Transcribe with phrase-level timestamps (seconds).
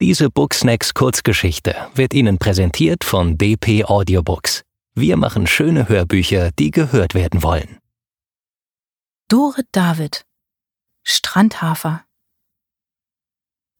[0.00, 4.62] Diese Booksnacks Kurzgeschichte wird Ihnen präsentiert von DP Audiobooks.
[4.94, 7.80] Wir machen schöne Hörbücher, die gehört werden wollen.
[9.26, 10.24] Dore David
[11.02, 12.04] Strandhafer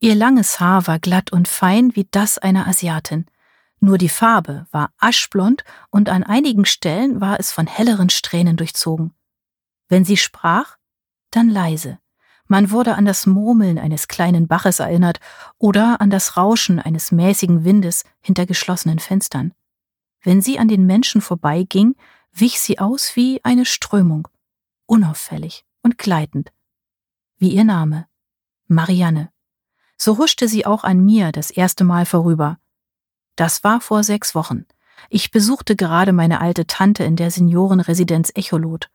[0.01, 3.27] Ihr langes Haar war glatt und fein wie das einer Asiatin.
[3.79, 9.15] Nur die Farbe war aschblond und an einigen Stellen war es von helleren Strähnen durchzogen.
[9.89, 10.79] Wenn sie sprach,
[11.31, 12.01] dann leise,
[12.49, 15.21] man wurde an das Murmeln eines kleinen Baches erinnert
[15.59, 19.53] oder an das Rauschen eines mäßigen Windes hinter geschlossenen Fenstern.
[20.23, 21.95] Wenn sie an den Menschen vorbeiging,
[22.33, 24.29] wich sie aus wie eine Strömung,
[24.87, 26.51] unauffällig und gleitend.
[27.37, 28.07] Wie ihr Name.
[28.67, 29.31] Marianne.
[29.97, 32.59] So huschte sie auch an mir das erste Mal vorüber.
[33.37, 34.67] Das war vor sechs Wochen.
[35.11, 38.91] Ich besuchte gerade meine alte Tante in der Seniorenresidenz Echolot.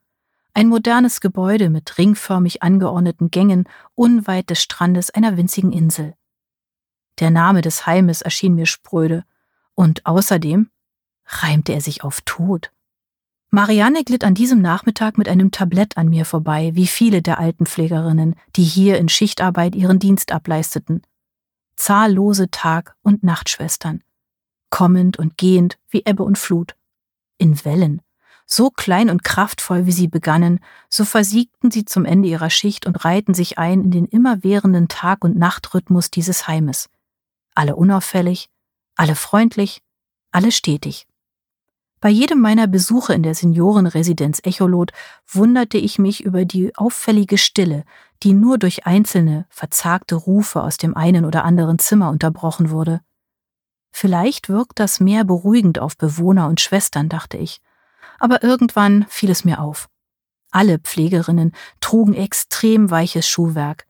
[0.56, 6.14] Ein modernes Gebäude mit ringförmig angeordneten Gängen unweit des Strandes einer winzigen Insel.
[7.20, 9.26] Der Name des Heimes erschien mir spröde,
[9.74, 10.70] und außerdem
[11.26, 12.72] reimte er sich auf Tod.
[13.50, 18.36] Marianne glitt an diesem Nachmittag mit einem Tablett an mir vorbei, wie viele der Altenpflegerinnen,
[18.56, 21.02] die hier in Schichtarbeit ihren Dienst ableisteten.
[21.76, 24.04] Zahllose Tag- und Nachtschwestern,
[24.70, 26.76] kommend und gehend wie Ebbe und Flut,
[27.40, 28.03] in Wellen,
[28.46, 33.04] so klein und kraftvoll wie sie begannen, so versiegten sie zum Ende ihrer Schicht und
[33.06, 36.90] reihten sich ein in den immerwährenden Tag- und Nachtrhythmus dieses Heimes.
[37.56, 38.50] Alle unauffällig,
[38.96, 39.82] alle freundlich,
[40.32, 41.08] alle stetig.
[42.04, 44.92] Bei jedem meiner Besuche in der Seniorenresidenz Echolot
[45.26, 47.86] wunderte ich mich über die auffällige Stille,
[48.24, 53.00] die nur durch einzelne, verzagte Rufe aus dem einen oder anderen Zimmer unterbrochen wurde.
[53.92, 57.62] Vielleicht wirkt das mehr beruhigend auf Bewohner und Schwestern, dachte ich,
[58.24, 59.90] aber irgendwann fiel es mir auf.
[60.50, 63.86] Alle Pflegerinnen trugen extrem weiches Schuhwerk.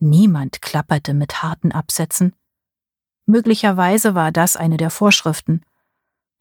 [0.00, 2.34] Niemand klapperte mit harten Absätzen.
[3.26, 5.62] Möglicherweise war das eine der Vorschriften.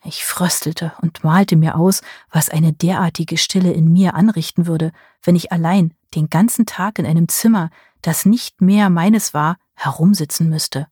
[0.04, 4.92] Ich fröstelte und malte mir aus, was eine derartige Stille in mir anrichten würde,
[5.22, 7.70] wenn ich allein den ganzen Tag in einem Zimmer,
[8.02, 10.88] das nicht mehr meines war, herumsitzen müsste.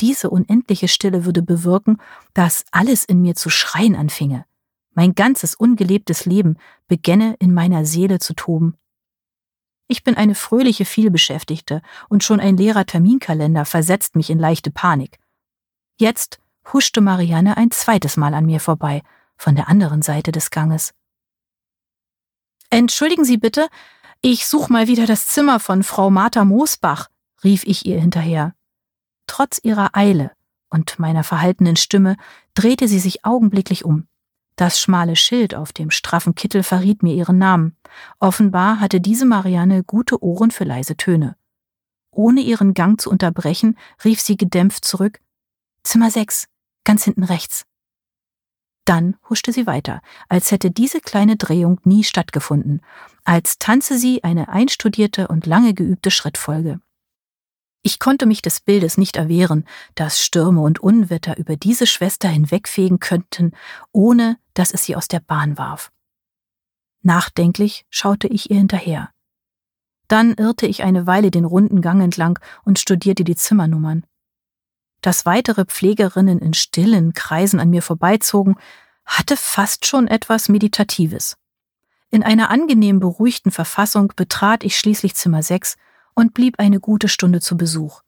[0.00, 1.98] Diese unendliche Stille würde bewirken,
[2.34, 4.44] dass alles in mir zu schreien anfinge
[4.96, 6.56] mein ganzes ungelebtes Leben
[6.88, 8.76] begänne in meiner Seele zu toben.
[9.88, 15.18] Ich bin eine fröhliche Vielbeschäftigte und schon ein leerer Terminkalender versetzt mich in leichte Panik.
[15.98, 16.40] Jetzt
[16.72, 19.02] huschte Marianne ein zweites Mal an mir vorbei,
[19.36, 20.94] von der anderen Seite des Ganges.
[22.70, 23.68] Entschuldigen Sie bitte,
[24.22, 27.08] ich such mal wieder das Zimmer von Frau Martha Moosbach,
[27.44, 28.54] rief ich ihr hinterher.
[29.26, 30.32] Trotz ihrer Eile
[30.68, 32.16] und meiner verhaltenen Stimme
[32.54, 34.08] drehte sie sich augenblicklich um.
[34.56, 37.76] Das schmale Schild auf dem straffen Kittel verriet mir ihren Namen.
[38.18, 41.36] Offenbar hatte diese Marianne gute Ohren für leise Töne.
[42.10, 45.20] Ohne ihren Gang zu unterbrechen, rief sie gedämpft zurück
[45.86, 46.48] Zimmer sechs,
[46.82, 47.64] ganz hinten rechts.
[48.86, 52.80] Dann huschte sie weiter, als hätte diese kleine Drehung nie stattgefunden,
[53.24, 56.80] als tanze sie eine einstudierte und lange geübte Schrittfolge.
[57.86, 59.64] Ich konnte mich des Bildes nicht erwehren,
[59.94, 63.52] dass Stürme und Unwetter über diese Schwester hinwegfegen könnten,
[63.92, 65.92] ohne dass es sie aus der Bahn warf.
[67.02, 69.10] Nachdenklich schaute ich ihr hinterher.
[70.08, 74.04] Dann irrte ich eine Weile den runden Gang entlang und studierte die Zimmernummern.
[75.00, 78.56] Dass weitere Pflegerinnen in stillen Kreisen an mir vorbeizogen,
[79.04, 81.36] hatte fast schon etwas Meditatives.
[82.10, 85.76] In einer angenehm beruhigten Verfassung betrat ich schließlich Zimmer 6
[86.16, 88.00] und blieb eine gute Stunde zu Besuch.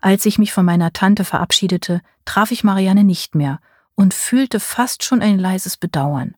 [0.00, 3.58] Als ich mich von meiner Tante verabschiedete, traf ich Marianne nicht mehr
[3.96, 6.36] und fühlte fast schon ein leises Bedauern.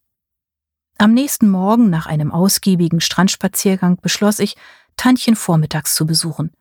[0.97, 4.57] Am nächsten Morgen, nach einem ausgiebigen Strandspaziergang, beschloss ich,
[4.97, 6.53] Tantchen vormittags zu besuchen.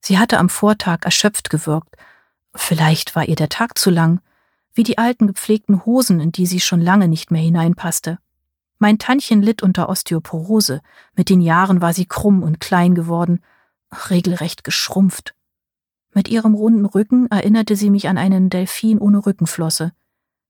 [0.00, 1.96] Sie hatte am Vortag erschöpft gewirkt.
[2.54, 4.20] Vielleicht war ihr der Tag zu lang,
[4.72, 8.18] wie die alten gepflegten Hosen, in die sie schon lange nicht mehr hineinpasste.
[8.78, 10.80] Mein Tantchen litt unter Osteoporose,
[11.14, 13.40] mit den Jahren war sie krumm und klein geworden,
[14.10, 15.34] regelrecht geschrumpft.
[16.12, 19.92] Mit ihrem runden Rücken erinnerte sie mich an einen Delfin ohne Rückenflosse.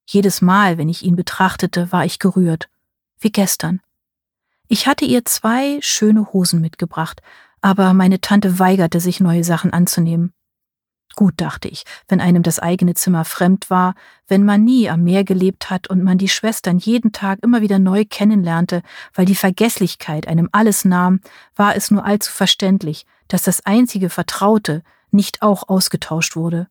[0.06, 2.68] Jedes Mal, wenn ich ihn betrachtete, war ich gerührt.
[3.18, 3.80] Wie gestern.
[4.68, 7.20] Ich hatte ihr zwei schöne Hosen mitgebracht,
[7.60, 10.32] aber meine Tante weigerte sich, neue Sachen anzunehmen.
[11.16, 13.94] Gut, dachte ich, wenn einem das eigene Zimmer fremd war,
[14.28, 17.78] wenn man nie am Meer gelebt hat und man die Schwestern jeden Tag immer wieder
[17.78, 18.82] neu kennenlernte,
[19.14, 21.20] weil die Vergesslichkeit einem alles nahm,
[21.54, 26.68] war es nur allzu verständlich, dass das einzige Vertraute nicht auch ausgetauscht wurde.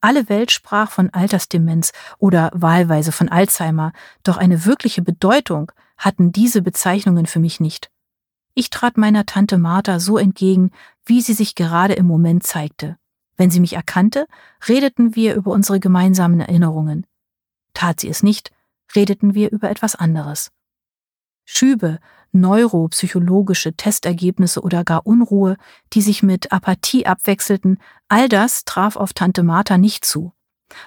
[0.00, 3.92] Alle Welt sprach von Altersdemenz oder wahlweise von Alzheimer,
[4.22, 7.90] doch eine wirkliche Bedeutung hatten diese Bezeichnungen für mich nicht.
[8.54, 10.70] Ich trat meiner Tante Martha so entgegen,
[11.04, 12.96] wie sie sich gerade im Moment zeigte
[13.38, 14.26] Wenn sie mich erkannte,
[14.68, 17.06] redeten wir über unsere gemeinsamen Erinnerungen.
[17.72, 18.50] Tat sie es nicht,
[18.94, 20.50] redeten wir über etwas anderes.
[21.46, 21.98] Schübe,
[22.32, 25.56] neuropsychologische Testergebnisse oder gar Unruhe,
[25.94, 30.32] die sich mit Apathie abwechselten, all das traf auf Tante Martha nicht zu.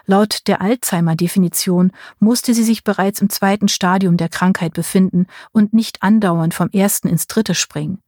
[0.06, 6.04] Laut der Alzheimer-Definition musste sie sich bereits im zweiten Stadium der Krankheit befinden und nicht
[6.04, 8.00] andauernd vom ersten ins dritte springen.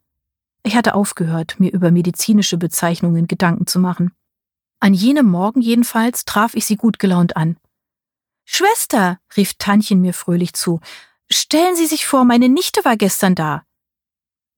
[0.63, 4.11] Ich hatte aufgehört, mir über medizinische Bezeichnungen Gedanken zu machen.
[4.83, 7.55] An jenem Morgen jedenfalls traf ich sie gut gelaunt an.
[8.43, 10.81] Schwester, rief Tantchen mir fröhlich zu,
[11.31, 13.65] stellen Sie sich vor, meine Nichte war gestern da.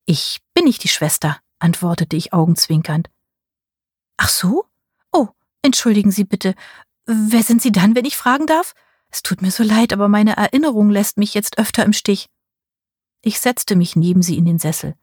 [0.07, 3.11] Ich bin nicht die Schwester, antwortete ich augenzwinkernd.
[4.17, 4.65] Ach so?
[5.11, 5.27] Oh,
[5.61, 6.55] entschuldigen Sie bitte.
[7.05, 8.73] Wer sind Sie dann, wenn ich fragen darf?
[9.11, 12.31] Es tut mir so leid, aber meine Erinnerung lässt mich jetzt öfter im Stich.
[13.21, 14.95] Ich setzte mich neben sie in den Sessel.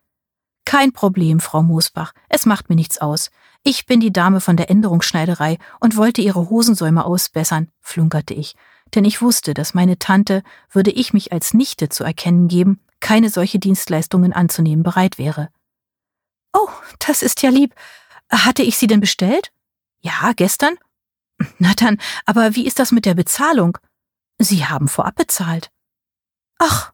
[0.65, 3.31] Kein Problem, Frau Moosbach, es macht mir nichts aus.
[3.65, 8.55] Ich bin die Dame von der Änderungsschneiderei und wollte Ihre Hosensäume ausbessern, flunkerte ich,
[8.95, 13.31] denn ich wusste, dass meine Tante, würde ich mich als Nichte zu erkennen geben, keine
[13.31, 15.49] solche Dienstleistungen anzunehmen bereit wäre.
[16.53, 16.69] Oh,
[16.99, 17.75] das ist ja lieb.
[18.31, 19.53] Hatte ich sie denn bestellt?
[20.01, 20.75] Ja, gestern.
[21.59, 23.79] Na dann, aber wie ist das mit der Bezahlung?
[24.39, 25.71] Sie haben vorab bezahlt.
[26.59, 26.92] Ach.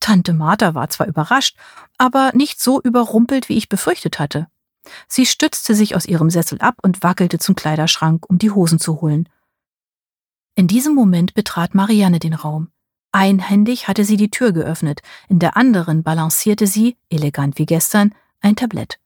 [0.00, 1.56] Tante Martha war zwar überrascht,
[1.96, 4.46] aber nicht so überrumpelt, wie ich befürchtet hatte.
[5.06, 9.00] Sie stützte sich aus ihrem Sessel ab und wackelte zum Kleiderschrank, um die Hosen zu
[9.00, 9.28] holen.
[10.54, 12.70] In diesem Moment betrat Marianne den Raum.
[13.12, 18.56] Einhändig hatte sie die Tür geöffnet, in der anderen balancierte sie, elegant wie gestern, ein
[18.56, 18.98] Tablett.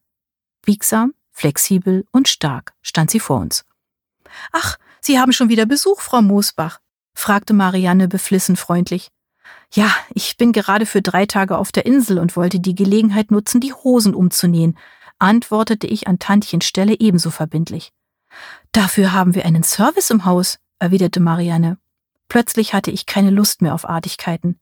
[0.63, 3.65] Biegsam, flexibel und stark stand sie vor uns.
[4.53, 6.79] Ach, Sie haben schon wieder Besuch, Frau Moosbach?
[7.13, 9.11] fragte Marianne beflissen freundlich.
[9.75, 13.61] Ja, ich bin gerade für drei Tage auf der Insel und wollte die Gelegenheit nutzen,
[13.61, 14.77] die Hosen umzunähen,
[15.19, 17.93] antwortete ich an Tantchens Stelle ebenso verbindlich.
[18.73, 21.79] Dafür haben wir einen Service im Haus, erwiderte Marianne.
[22.29, 24.59] Plötzlich hatte ich keine Lust mehr auf Artigkeiten.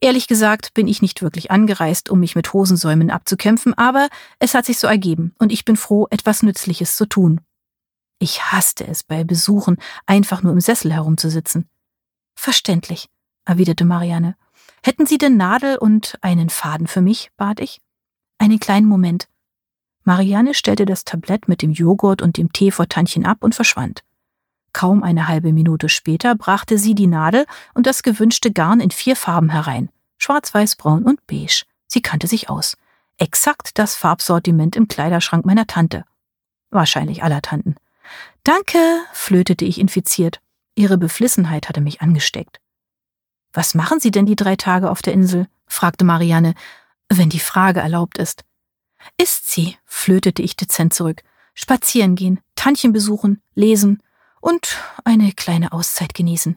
[0.00, 4.08] Ehrlich gesagt bin ich nicht wirklich angereist, um mich mit Hosensäumen abzukämpfen, aber
[4.38, 7.40] es hat sich so ergeben und ich bin froh, etwas Nützliches zu tun.
[8.18, 11.68] Ich hasste es, bei Besuchen einfach nur im Sessel herumzusitzen.
[12.34, 13.08] Verständlich,
[13.44, 14.36] erwiderte Marianne.
[14.86, 17.30] Hätten Sie denn Nadel und einen Faden für mich?
[17.38, 17.80] bat ich.
[18.36, 19.28] Einen kleinen Moment.
[20.02, 24.04] Marianne stellte das Tablett mit dem Joghurt und dem Tee vor Tantchen ab und verschwand.
[24.74, 29.16] Kaum eine halbe Minute später brachte sie die Nadel und das gewünschte Garn in vier
[29.16, 29.88] Farben herein.
[30.18, 31.64] Schwarz, Weiß, Braun und Beige.
[31.86, 32.76] Sie kannte sich aus.
[33.16, 36.04] Exakt das Farbsortiment im Kleiderschrank meiner Tante.
[36.68, 37.76] Wahrscheinlich aller Tanten.
[38.42, 38.78] Danke,
[39.14, 40.42] flötete ich infiziert.
[40.74, 42.60] Ihre Beflissenheit hatte mich angesteckt.
[43.54, 45.46] Was machen Sie denn die drei Tage auf der Insel?
[45.66, 46.54] fragte Marianne,
[47.08, 48.44] wenn die Frage erlaubt ist.
[49.16, 51.22] Ist sie, flötete ich dezent zurück.
[51.54, 54.02] Spazieren gehen, Tantchen besuchen, lesen
[54.40, 56.56] und eine kleine Auszeit genießen.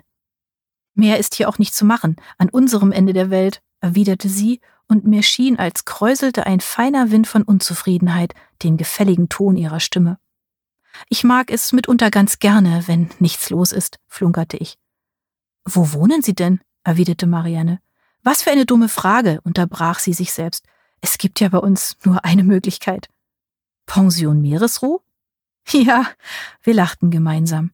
[0.96, 5.06] Mehr ist hier auch nicht zu machen, an unserem Ende der Welt, erwiderte sie, und
[5.06, 8.34] mir schien, als kräuselte ein feiner Wind von Unzufriedenheit
[8.64, 10.18] den gefälligen Ton ihrer Stimme.
[11.10, 14.80] Ich mag es mitunter ganz gerne, wenn nichts los ist, flunkerte ich.
[15.66, 16.62] Wo wohnen Sie denn?
[16.84, 17.80] Erwiderte Marianne.
[18.24, 20.66] Was für eine dumme Frage, unterbrach sie sich selbst.
[21.02, 23.10] Es gibt ja bei uns nur eine Möglichkeit.
[23.86, 25.00] Pension Meeresruh?
[25.70, 26.08] Ja,
[26.62, 27.72] wir lachten gemeinsam.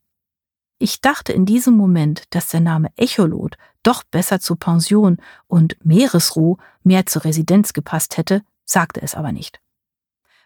[0.79, 5.17] Ich dachte in diesem Moment, dass der Name Echolot doch besser zu Pension
[5.48, 9.62] und Meeresruh mehr zur Residenz gepasst hätte, sagte es aber nicht.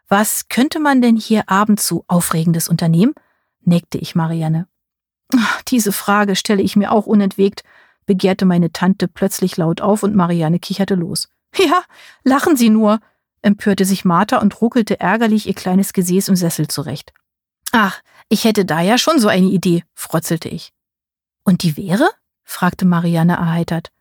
[0.07, 3.13] Was könnte man denn hier abends so Aufregendes unternehmen?
[3.61, 4.67] neckte ich Marianne.
[5.67, 7.63] Diese Frage stelle ich mir auch unentwegt,
[8.07, 11.29] begehrte meine Tante plötzlich laut auf und Marianne kicherte los.
[11.55, 11.83] Ja,
[12.23, 12.99] lachen Sie nur,
[13.43, 17.13] empörte sich Martha und ruckelte ärgerlich ihr kleines Gesäß im Sessel zurecht.
[17.71, 20.73] Ach, ich hätte da ja schon so eine Idee, frotzelte ich.
[21.43, 22.09] Und die wäre?
[22.43, 23.91] fragte Marianne erheitert.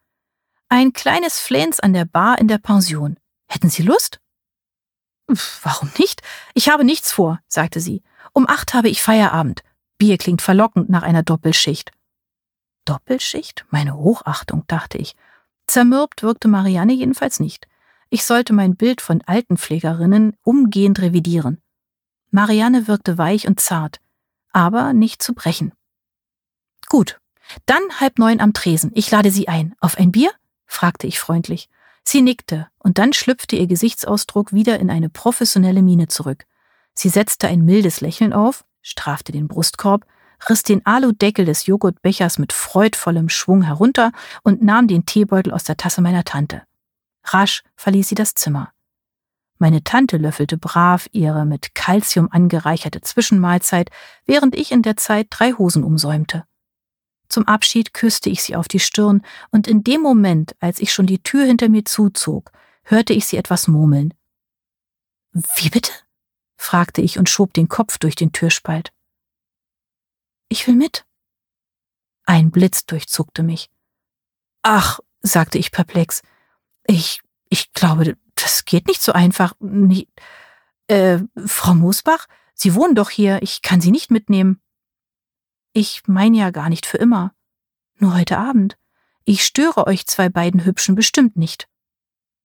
[0.69, 3.19] Ein kleines Flens an der Bar in der Pension.
[3.47, 4.21] Hätten Sie Lust?
[5.63, 6.23] Warum nicht?
[6.55, 8.03] Ich habe nichts vor, sagte sie.
[8.33, 9.63] Um acht habe ich Feierabend.
[9.99, 11.91] Bier klingt verlockend nach einer Doppelschicht.
[12.87, 13.67] Doppelschicht?
[13.71, 15.15] Meine Hochachtung, dachte ich.
[15.67, 17.69] Zermürbt wirkte Marianne jedenfalls nicht.
[18.09, 21.61] Ich sollte mein Bild von Altenpflegerinnen umgehend revidieren.
[22.31, 24.01] Marianne wirkte weich und zart,
[24.53, 25.73] aber nicht zu brechen.
[26.89, 27.21] Gut,
[27.67, 28.91] dann halb neun am Tresen.
[28.95, 29.75] Ich lade Sie ein.
[29.81, 30.31] Auf ein Bier?
[30.67, 31.69] fragte ich freundlich.
[32.05, 36.47] Sie nickte, und dann schlüpfte ihr Gesichtsausdruck wieder in eine professionelle Miene zurück.
[36.95, 40.07] Sie setzte ein mildes Lächeln auf, strafte den Brustkorb,
[40.49, 44.13] riss den Aludeckel des Joghurtbechers mit freudvollem Schwung herunter
[44.43, 46.63] und nahm den Teebeutel aus der Tasse meiner Tante.
[47.25, 48.73] Rasch verließ sie das Zimmer.
[49.59, 53.91] Meine Tante löffelte brav ihre mit Kalzium angereicherte Zwischenmahlzeit,
[54.27, 56.45] während ich in der Zeit drei Hosen umsäumte.
[57.29, 61.07] Zum Abschied küsste ich sie auf die Stirn, und in dem Moment, als ich schon
[61.07, 62.53] die Tür hinter mir zuzog,
[62.85, 64.15] hörte ich sie etwas murmeln.
[65.33, 65.93] Wie bitte?
[66.57, 68.93] fragte ich und schob den Kopf durch den Türspalt.
[70.49, 71.05] Ich will mit.
[72.25, 73.71] Ein Blitz durchzuckte mich.
[74.63, 76.23] Ach, sagte ich perplex,
[76.87, 79.55] ich, ich glaube, das geht nicht so einfach.
[79.61, 80.09] Nie,
[80.89, 84.61] äh, Frau Moosbach, Sie wohnen doch hier, ich kann Sie nicht mitnehmen.
[85.73, 87.35] Ich meine ja gar nicht für immer.
[87.99, 88.79] Nur heute Abend.
[89.25, 91.69] Ich störe euch zwei beiden Hübschen bestimmt nicht.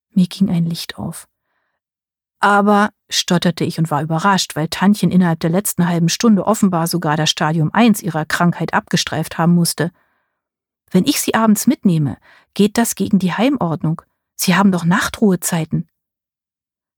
[0.10, 1.28] Mir ging ein Licht auf.
[2.42, 7.16] Aber, stotterte ich und war überrascht, weil Tantchen innerhalb der letzten halben Stunde offenbar sogar
[7.16, 9.92] das Stadium 1 ihrer Krankheit abgestreift haben musste.
[10.90, 12.18] Wenn ich sie abends mitnehme,
[12.56, 14.02] geht das gegen die Heimordnung.
[14.36, 15.88] Sie haben doch Nachtruhezeiten.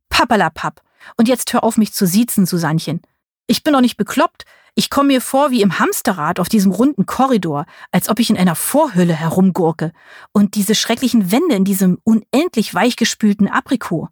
[0.10, 0.82] Pappalapapp.
[1.18, 3.02] Und jetzt hör auf, mich zu siezen, Susannchen.
[3.46, 4.46] Ich bin doch nicht bekloppt.
[4.76, 8.38] Ich komme mir vor wie im Hamsterrad auf diesem runden Korridor, als ob ich in
[8.38, 9.92] einer Vorhülle herumgurke.
[10.32, 14.08] Und diese schrecklichen Wände in diesem unendlich weichgespülten Aprikot.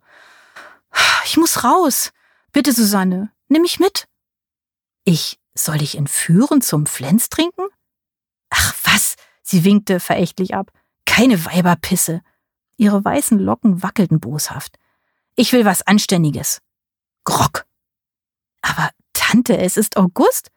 [1.25, 2.11] Ich muss raus.
[2.51, 4.07] Bitte, Susanne, nimm mich mit.
[5.03, 7.67] Ich soll dich entführen zum Flens trinken?
[8.49, 10.71] Ach was, sie winkte verächtlich ab.
[11.05, 12.21] Keine Weiberpisse.
[12.77, 14.77] Ihre weißen Locken wackelten boshaft.
[15.35, 16.61] Ich will was Anständiges.
[17.23, 17.65] Grock.
[18.61, 20.51] Aber Tante, es ist August.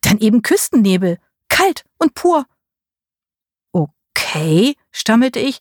[0.00, 1.18] Dann eben Küstennebel.
[1.48, 2.46] Kalt und pur.
[3.72, 5.60] Okay, stammelte ich.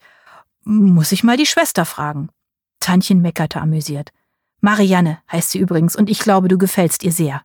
[0.63, 2.29] Muss ich mal die Schwester fragen.
[2.79, 4.12] Tantchen meckerte amüsiert.
[4.60, 7.43] Marianne heißt sie übrigens, und ich glaube, du gefällst ihr sehr.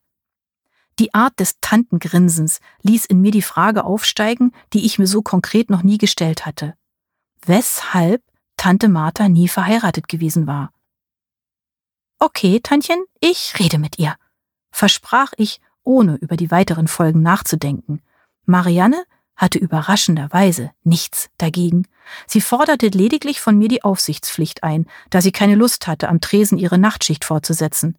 [0.98, 5.70] Die Art des Tantengrinsens ließ in mir die Frage aufsteigen, die ich mir so konkret
[5.70, 6.74] noch nie gestellt hatte.
[7.44, 8.22] Weshalb
[8.56, 10.70] Tante Martha nie verheiratet gewesen war.
[12.18, 14.14] Okay, Tantchen, ich rede mit ihr,
[14.70, 18.02] versprach ich, ohne über die weiteren Folgen nachzudenken.
[18.44, 19.04] Marianne
[19.36, 21.86] hatte überraschenderweise nichts dagegen.
[22.26, 26.58] Sie forderte lediglich von mir die Aufsichtspflicht ein, da sie keine Lust hatte, am Tresen
[26.58, 27.96] ihre Nachtschicht fortzusetzen.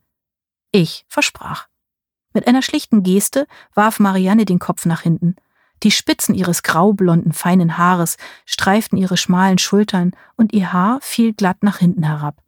[0.71, 1.67] Ich versprach.
[2.33, 5.35] Mit einer schlichten Geste warf Marianne den Kopf nach hinten.
[5.83, 11.61] Die Spitzen ihres graublonden, feinen Haares streiften ihre schmalen Schultern und ihr Haar fiel glatt
[11.61, 12.41] nach hinten herab.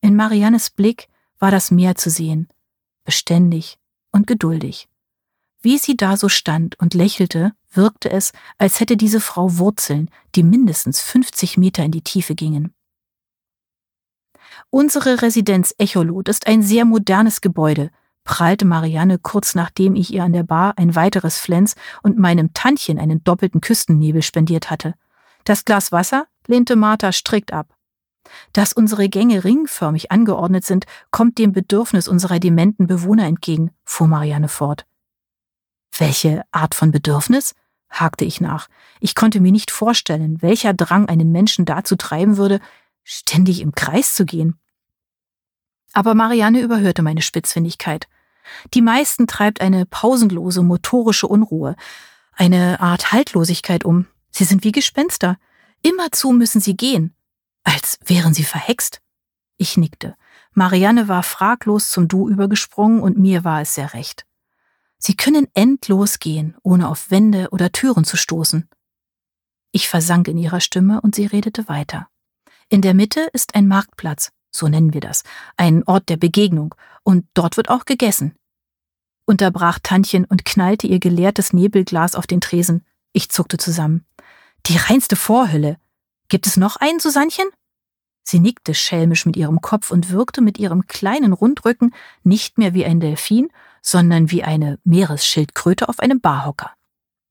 [0.00, 1.08] In Mariannes Blick
[1.38, 2.48] war das Meer zu sehen,
[3.04, 3.78] beständig
[4.10, 4.88] und geduldig.
[5.66, 10.44] Wie sie da so stand und lächelte, wirkte es, als hätte diese Frau Wurzeln, die
[10.44, 12.72] mindestens 50 Meter in die Tiefe gingen.
[14.70, 17.90] Unsere Residenz Echolot ist ein sehr modernes Gebäude,
[18.22, 23.00] prahlte Marianne kurz nachdem ich ihr an der Bar ein weiteres Flens und meinem Tantchen
[23.00, 24.94] einen doppelten Küstennebel spendiert hatte.
[25.42, 27.74] Das Glas Wasser lehnte Martha strikt ab.
[28.52, 34.46] Dass unsere Gänge ringförmig angeordnet sind, kommt dem Bedürfnis unserer dementen Bewohner entgegen, fuhr Marianne
[34.48, 34.86] fort.
[35.98, 37.54] Welche Art von Bedürfnis?
[37.88, 38.68] hakte ich nach.
[39.00, 42.60] Ich konnte mir nicht vorstellen, welcher Drang einen Menschen dazu treiben würde,
[43.04, 44.58] ständig im Kreis zu gehen.
[45.92, 48.08] Aber Marianne überhörte meine Spitzfindigkeit.
[48.74, 51.76] Die meisten treibt eine pausenlose motorische Unruhe,
[52.32, 54.06] eine Art Haltlosigkeit um.
[54.30, 55.38] Sie sind wie Gespenster.
[55.82, 57.14] Immerzu müssen sie gehen,
[57.64, 59.00] als wären sie verhext.
[59.56, 60.16] Ich nickte.
[60.52, 64.26] Marianne war fraglos zum Du übergesprungen und mir war es sehr recht.
[64.98, 68.68] Sie können endlos gehen, ohne auf Wände oder Türen zu stoßen.
[69.72, 72.08] Ich versank in ihrer Stimme und sie redete weiter.
[72.68, 75.22] In der Mitte ist ein Marktplatz, so nennen wir das,
[75.56, 78.34] ein Ort der Begegnung, und dort wird auch gegessen.
[79.26, 82.86] Unterbrach Tantchen und knallte ihr geleertes Nebelglas auf den Tresen.
[83.12, 84.06] Ich zuckte zusammen.
[84.66, 85.78] Die reinste Vorhölle.
[86.28, 87.46] Gibt es noch einen, Susannchen?
[88.22, 92.84] Sie nickte schelmisch mit ihrem Kopf und wirkte mit ihrem kleinen Rundrücken nicht mehr wie
[92.84, 93.48] ein Delfin,
[93.86, 96.72] sondern wie eine Meeresschildkröte auf einem Barhocker.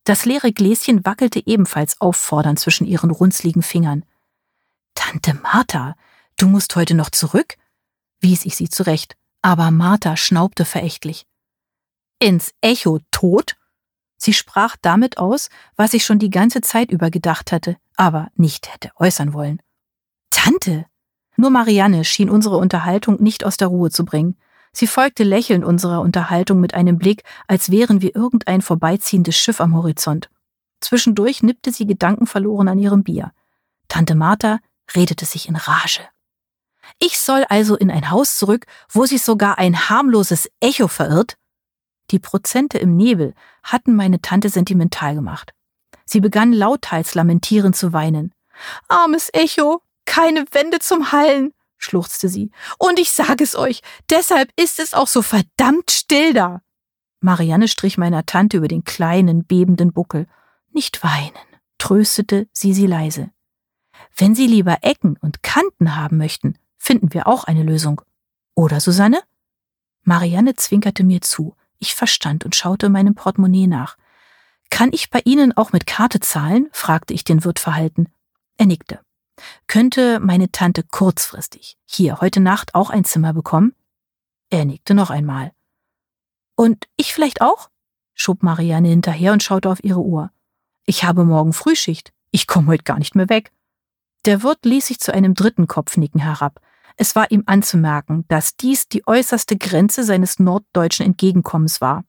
[0.05, 4.05] Das leere Gläschen wackelte ebenfalls auffordernd zwischen ihren runzligen Fingern.
[4.93, 5.95] Tante Martha,
[6.37, 7.57] du musst heute noch zurück?
[8.21, 11.27] wies ich sie zurecht, aber Martha schnaubte verächtlich.
[12.19, 13.57] Ins Echo tot?
[14.17, 18.73] Sie sprach damit aus, was ich schon die ganze Zeit über gedacht hatte, aber nicht
[18.73, 19.61] hätte äußern wollen.
[20.31, 20.85] Tante!
[21.35, 24.37] Nur Marianne schien unsere Unterhaltung nicht aus der Ruhe zu bringen.
[24.77, 29.73] Sie folgte lächelnd unserer Unterhaltung mit einem Blick, als wären wir irgendein vorbeiziehendes Schiff am
[29.73, 30.29] Horizont.
[30.81, 33.31] Zwischendurch nippte sie gedankenverloren an ihrem Bier.
[33.87, 34.59] Tante Martha
[34.93, 36.01] redete sich in Rage.
[36.99, 41.37] Ich soll also in ein Haus zurück, wo sich sogar ein harmloses Echo verirrt?
[42.11, 45.53] Die Prozente im Nebel hatten meine Tante sentimental gemacht.
[46.03, 48.33] Sie begann lauthals lamentierend zu weinen.
[48.89, 52.51] Armes Echo, keine Wände zum Hallen, schluchzte sie.
[52.77, 56.61] Und ich sage es euch, deshalb ist es auch so verdammt still da.
[57.19, 60.27] Marianne strich meiner Tante über den kleinen, bebenden Buckel.
[60.71, 61.33] Nicht weinen,
[61.77, 63.31] tröstete sie sie leise.
[64.15, 68.01] Wenn Sie lieber Ecken und Kanten haben möchten, finden wir auch eine Lösung.
[68.53, 69.21] Oder, Susanne?
[70.03, 71.55] Marianne zwinkerte mir zu.
[71.79, 73.97] Ich verstand und schaute meinem Portemonnaie nach.
[74.69, 76.69] Kann ich bei Ihnen auch mit Karte zahlen?
[76.71, 78.07] fragte ich den Wirt verhalten.
[78.57, 78.99] Er nickte.
[79.67, 83.73] Könnte meine Tante kurzfristig hier heute Nacht auch ein Zimmer bekommen?
[84.49, 85.51] Er nickte noch einmal.
[86.55, 87.69] Und ich vielleicht auch?
[88.13, 90.31] schob Marianne hinterher und schaute auf ihre Uhr.
[90.85, 92.13] Ich habe morgen Frühschicht.
[92.31, 93.51] Ich komme heute gar nicht mehr weg.
[94.25, 96.61] Der Wirt ließ sich zu einem dritten Kopfnicken herab.
[96.97, 102.05] Es war ihm anzumerken, dass dies die äußerste Grenze seines norddeutschen Entgegenkommens war.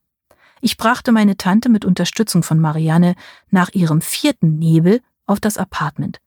[0.60, 3.14] Ich brachte meine Tante mit Unterstützung von Marianne
[3.50, 6.20] nach ihrem vierten Nebel auf das Apartment.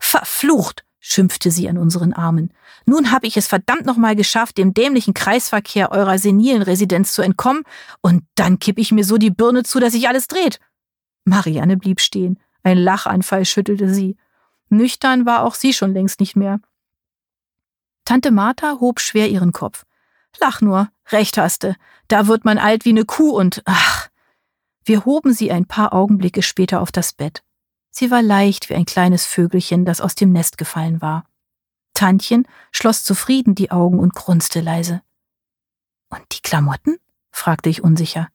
[0.00, 2.52] Verflucht, schimpfte sie an unseren Armen.
[2.86, 7.64] Nun habe ich es verdammt nochmal geschafft, dem dämlichen Kreisverkehr eurer senilen Residenz zu entkommen,
[8.00, 10.60] und dann kipp ich mir so die Birne zu, dass sich alles dreht.
[11.24, 12.38] Marianne blieb stehen.
[12.62, 14.16] Ein Lachanfall schüttelte sie.
[14.70, 16.60] Nüchtern war auch sie schon längst nicht mehr.
[18.04, 19.84] Tante Martha hob schwer ihren Kopf.
[20.40, 21.76] Lach nur, recht haste.
[22.08, 24.08] Da wird man alt wie ne Kuh und ach.
[24.84, 27.42] Wir hoben sie ein paar Augenblicke später auf das Bett.
[27.96, 31.26] Sie war leicht wie ein kleines Vögelchen, das aus dem Nest gefallen war.
[31.94, 35.00] Tantchen schloss zufrieden die Augen und grunzte leise.
[36.08, 36.96] Und die Klamotten?
[37.30, 38.28] fragte ich unsicher.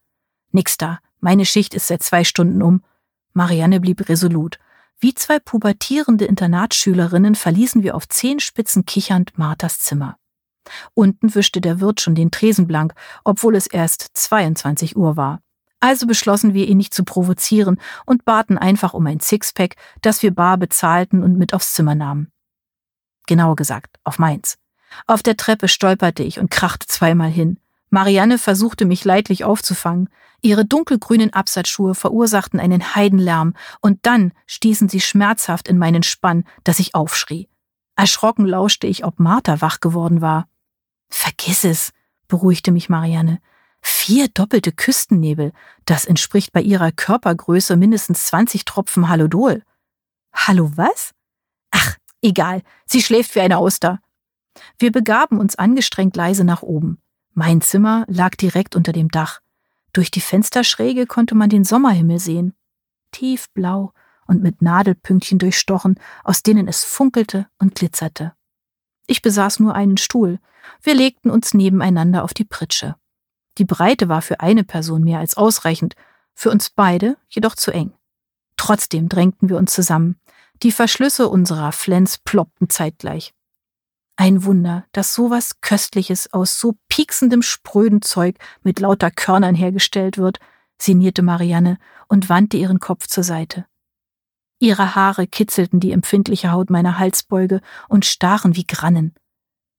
[0.53, 0.99] Nix da.
[1.19, 2.85] Meine Schicht ist seit zwei Stunden um.
[3.33, 4.59] Marianne blieb resolut.
[4.97, 10.17] Wie zwei pubertierende Internatsschülerinnen verließen wir auf Zehenspitzen kichernd Marthas Zimmer.
[10.93, 12.93] Unten wischte der Wirt schon den Tresen blank,
[13.25, 15.41] obwohl es erst 22 Uhr war.
[15.79, 20.33] Also beschlossen wir, ihn nicht zu provozieren und baten einfach um ein Sixpack, das wir
[20.33, 22.31] bar bezahlten und mit aufs Zimmer nahmen.
[23.27, 24.57] Genauer gesagt, auf meins.
[25.07, 27.59] Auf der Treppe stolperte ich und krachte zweimal hin.
[27.89, 30.09] Marianne versuchte mich leidlich aufzufangen.
[30.41, 36.79] Ihre dunkelgrünen Absatzschuhe verursachten einen Heidenlärm, und dann stießen sie schmerzhaft in meinen Spann, dass
[36.79, 37.49] ich aufschrie.
[37.95, 40.47] Erschrocken lauschte ich, ob Martha wach geworden war.
[41.09, 41.91] Vergiss es,
[42.27, 43.39] beruhigte mich Marianne.
[43.81, 45.53] Vier doppelte Küstennebel,
[45.85, 49.63] das entspricht bei ihrer Körpergröße mindestens 20 Tropfen Halodol.
[50.33, 51.11] Hallo was?
[51.71, 53.99] Ach, egal, sie schläft wie eine Auster.
[54.77, 56.99] Wir begaben uns angestrengt leise nach oben.
[57.33, 59.39] Mein Zimmer lag direkt unter dem Dach.
[59.93, 62.53] Durch die Fensterschräge konnte man den Sommerhimmel sehen.
[63.11, 63.93] Tiefblau
[64.27, 68.33] und mit Nadelpünktchen durchstochen, aus denen es funkelte und glitzerte.
[69.07, 70.39] Ich besaß nur einen Stuhl.
[70.83, 72.95] Wir legten uns nebeneinander auf die Pritsche.
[73.59, 75.95] Die Breite war für eine Person mehr als ausreichend,
[76.33, 77.93] für uns beide jedoch zu eng.
[78.55, 80.17] Trotzdem drängten wir uns zusammen.
[80.63, 83.33] Die Verschlüsse unserer Flens ploppten zeitgleich.
[84.15, 90.39] Ein Wunder, dass sowas Köstliches aus so pieksendem spröden Zeug mit lauter Körnern hergestellt wird,
[90.81, 93.65] sinnierte Marianne und wandte ihren Kopf zur Seite.
[94.59, 99.15] Ihre Haare kitzelten die empfindliche Haut meiner Halsbeuge und stachen wie Grannen.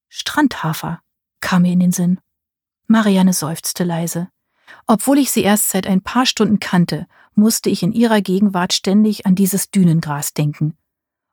[0.09, 1.03] Strandhafer
[1.41, 2.21] kam mir in den Sinn.
[2.91, 4.29] Marianne seufzte leise.
[4.89, 9.27] Obwohl ich sie erst seit ein paar Stunden kannte, musste ich in ihrer Gegenwart ständig
[9.27, 10.77] an dieses Dünengras denken.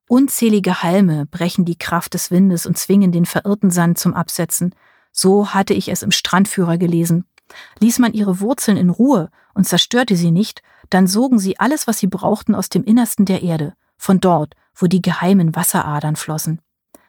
[0.07, 4.75] Unzählige Halme brechen die Kraft des Windes und zwingen den verirrten Sand zum Absetzen.
[5.11, 7.25] So hatte ich es im Strandführer gelesen.
[7.79, 11.97] Ließ man ihre Wurzeln in Ruhe und zerstörte sie nicht, dann sogen sie alles, was
[11.97, 16.61] sie brauchten, aus dem Innersten der Erde, von dort, wo die geheimen Wasseradern flossen.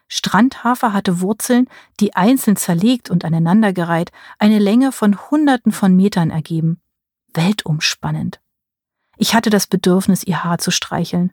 [0.09, 1.68] Strandhafer hatte Wurzeln,
[2.01, 6.81] die einzeln zerlegt und aneinandergereiht eine Länge von Hunderten von Metern ergeben.
[7.35, 8.40] Weltumspannend.
[9.18, 11.33] Ich hatte das Bedürfnis, ihr Haar zu streicheln.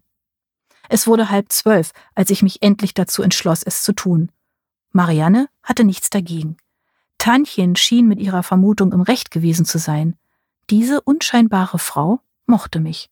[0.90, 4.32] Es wurde halb zwölf, als ich mich endlich dazu entschloss, es zu tun.
[4.92, 6.58] Marianne hatte nichts dagegen.
[7.18, 10.18] Tantchen schien mit ihrer Vermutung im Recht gewesen zu sein.
[10.70, 13.10] Diese unscheinbare Frau mochte mich.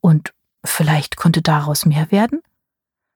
[0.00, 0.32] Und
[0.64, 2.42] vielleicht konnte daraus mehr werden?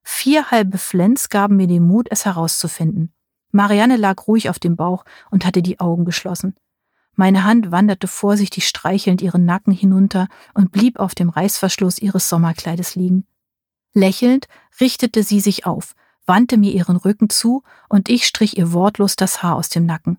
[0.04, 3.12] Vier halbe Flens gaben mir den Mut, es herauszufinden.
[3.50, 6.54] Marianne lag ruhig auf dem Bauch und hatte die Augen geschlossen.
[7.14, 12.96] Meine Hand wanderte vorsichtig streichelnd ihren Nacken hinunter und blieb auf dem Reißverschluss ihres Sommerkleides
[12.96, 13.26] liegen.
[13.92, 14.48] Lächelnd
[14.80, 15.94] richtete sie sich auf,
[16.26, 20.18] wandte mir ihren Rücken zu und ich strich ihr wortlos das Haar aus dem Nacken.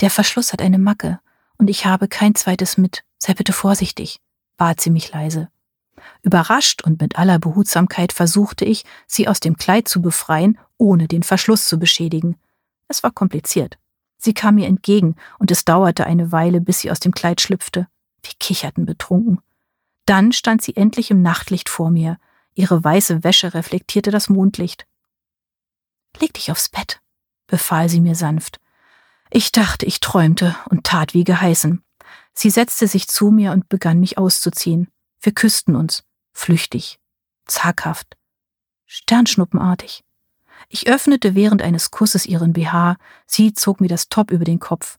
[0.00, 1.20] Der Verschluss hat eine Macke
[1.58, 3.04] und ich habe kein zweites mit.
[3.18, 4.20] Sei bitte vorsichtig,
[4.56, 5.50] bat sie mich leise.
[6.22, 11.22] Überrascht und mit aller Behutsamkeit versuchte ich, sie aus dem Kleid zu befreien, ohne den
[11.22, 12.36] Verschluss zu beschädigen.
[12.88, 13.78] Es war kompliziert.
[14.18, 17.88] Sie kam mir entgegen, und es dauerte eine Weile, bis sie aus dem Kleid schlüpfte.
[18.22, 19.40] Wir kicherten betrunken.
[20.06, 22.18] Dann stand sie endlich im Nachtlicht vor mir.
[22.54, 24.86] Ihre weiße Wäsche reflektierte das Mondlicht.
[26.18, 27.00] Leg dich aufs Bett,
[27.46, 28.58] befahl sie mir sanft.
[29.30, 31.82] Ich dachte, ich träumte und tat wie geheißen.
[32.32, 34.88] Sie setzte sich zu mir und begann mich auszuziehen.
[35.20, 36.98] Wir küssten uns, flüchtig,
[37.46, 38.16] zaghaft,
[38.86, 40.04] sternschnuppenartig.
[40.68, 44.98] Ich öffnete während eines Kusses ihren BH, sie zog mir das Top über den Kopf.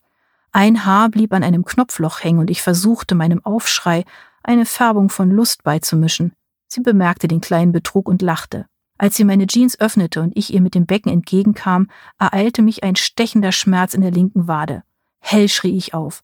[0.51, 4.05] Ein Haar blieb an einem Knopfloch hängen und ich versuchte meinem Aufschrei
[4.43, 6.33] eine Färbung von Lust beizumischen.
[6.67, 8.65] Sie bemerkte den kleinen Betrug und lachte.
[8.97, 12.95] Als sie meine Jeans öffnete und ich ihr mit dem Becken entgegenkam, ereilte mich ein
[12.95, 14.83] stechender Schmerz in der linken Wade.
[15.19, 16.23] Hell schrie ich auf.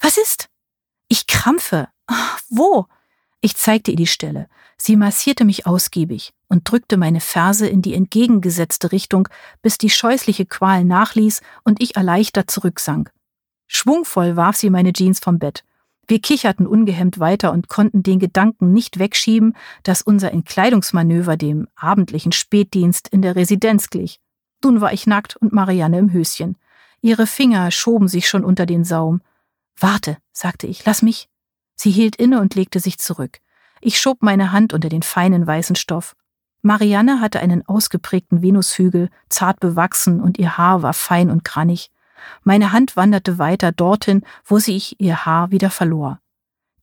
[0.00, 0.48] Was ist?
[1.08, 1.88] Ich krampfe.
[2.06, 2.86] Ach, wo?
[3.40, 4.48] Ich zeigte ihr die Stelle.
[4.76, 9.28] Sie massierte mich ausgiebig und drückte meine Ferse in die entgegengesetzte Richtung,
[9.62, 13.10] bis die scheußliche Qual nachließ und ich erleichtert zurücksank.
[13.66, 15.64] Schwungvoll warf sie meine Jeans vom Bett.
[16.06, 22.32] Wir kicherten ungehemmt weiter und konnten den Gedanken nicht wegschieben, dass unser Entkleidungsmanöver dem abendlichen
[22.32, 24.20] Spätdienst in der Residenz glich.
[24.64, 26.58] Nun war ich nackt und Marianne im Höschen.
[27.00, 29.22] Ihre Finger schoben sich schon unter den Saum.
[29.78, 31.28] Warte, sagte ich, lass mich.
[31.82, 33.38] Sie hielt inne und legte sich zurück.
[33.80, 36.14] Ich schob meine Hand unter den feinen weißen Stoff.
[36.60, 41.90] Marianne hatte einen ausgeprägten Venushügel, zart bewachsen und ihr Haar war fein und grannig.
[42.44, 46.20] Meine Hand wanderte weiter dorthin, wo sich ihr Haar wieder verlor.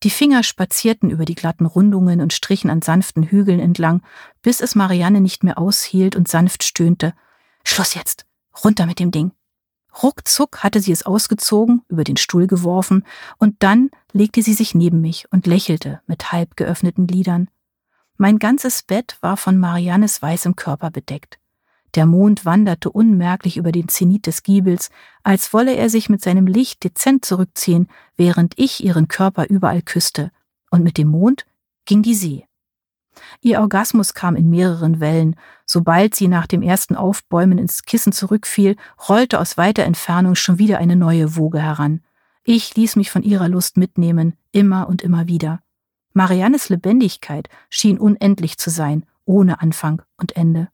[0.02, 4.02] Die Finger spazierten über die glatten Rundungen und strichen an sanften Hügeln entlang,
[4.42, 7.14] bis es Marianne nicht mehr aushielt und sanft stöhnte.
[7.62, 8.26] Schluss jetzt.
[8.64, 9.30] Runter mit dem Ding.
[10.02, 13.04] Ruckzuck hatte sie es ausgezogen, über den Stuhl geworfen,
[13.38, 17.48] und dann legte sie sich neben mich und lächelte mit halb geöffneten Lidern.
[18.16, 21.38] Mein ganzes Bett war von Mariannes weißem Körper bedeckt.
[21.94, 24.90] Der Mond wanderte unmerklich über den Zenit des Giebels,
[25.22, 30.30] als wolle er sich mit seinem Licht dezent zurückziehen, während ich ihren Körper überall küsste,
[30.70, 31.46] und mit dem Mond
[31.86, 32.47] ging die See.
[33.40, 35.36] Ihr Orgasmus kam in mehreren Wellen.
[35.66, 38.76] Sobald sie nach dem ersten Aufbäumen ins Kissen zurückfiel,
[39.08, 42.00] rollte aus weiter Entfernung schon wieder eine neue Woge heran.
[42.44, 45.60] Ich ließ mich von ihrer Lust mitnehmen, immer und immer wieder.
[46.14, 50.68] Mariannes Lebendigkeit schien unendlich zu sein, ohne Anfang und Ende.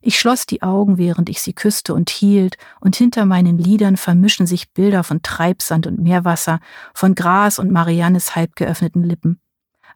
[0.00, 4.46] Ich schloss die Augen, während ich sie küsste und hielt, und hinter meinen Lidern vermischen
[4.46, 6.60] sich Bilder von Treibsand und Meerwasser,
[6.94, 9.41] von Gras und Mariannes halb geöffneten Lippen.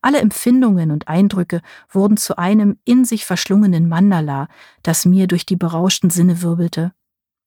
[0.06, 4.46] Alle Empfindungen und Eindrücke wurden zu einem in sich verschlungenen Mandala,
[4.84, 6.92] das mir durch die berauschten Sinne wirbelte.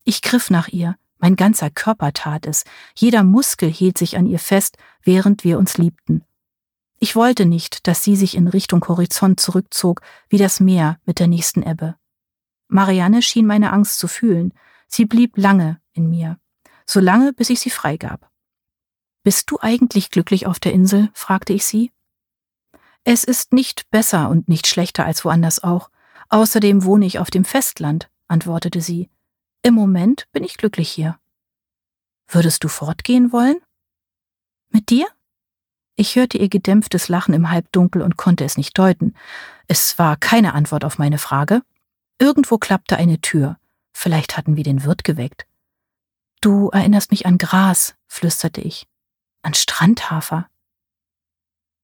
[0.04, 4.39] Ich griff nach ihr, mein ganzer Körper tat es, jeder Muskel hielt sich an ihr
[4.39, 6.26] fest, während wir uns liebten.
[6.98, 11.28] Ich wollte nicht, dass sie sich in Richtung Horizont zurückzog, wie das Meer mit der
[11.28, 11.95] nächsten Ebbe.
[12.67, 14.54] Marianne schien meine Angst zu fühlen.
[14.86, 16.38] Sie blieb lange in mir.
[16.86, 18.30] So lange, bis ich sie freigab.
[19.24, 21.10] Bist du eigentlich glücklich auf der Insel?
[21.13, 21.93] fragte ich sie.
[23.12, 25.89] Es ist nicht besser und nicht schlechter als woanders auch.
[26.30, 29.10] Außerdem wohne ich auf dem Festland, antwortete sie.
[29.63, 31.17] Im Moment bin ich glücklich hier.
[32.28, 33.58] Würdest du fortgehen wollen?
[34.69, 35.08] Mit dir?
[35.95, 39.15] Ich hörte ihr gedämpftes Lachen im Halbdunkel und konnte es nicht deuten.
[39.65, 41.63] Es war keine Antwort auf meine Frage,
[42.19, 43.58] Irgendwo klappte eine Tür.
[43.93, 45.48] Vielleicht hatten wir den Wirt geweckt.
[46.41, 48.88] Du erinnerst mich an Gras, flüsterte ich.
[49.41, 50.50] An Strandhafer.